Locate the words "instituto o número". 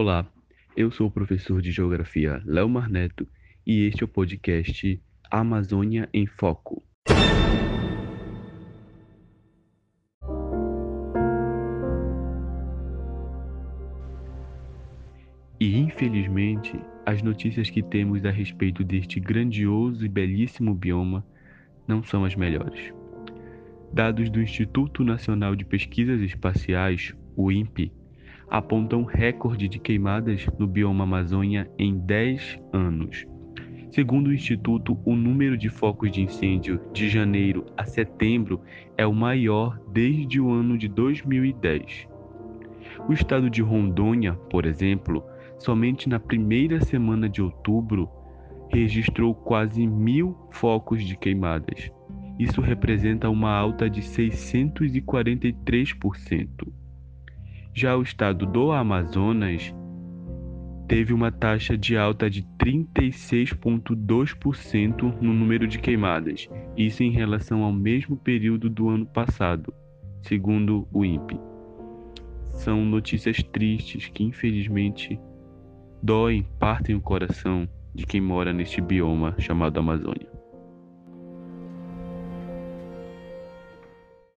34.34-35.56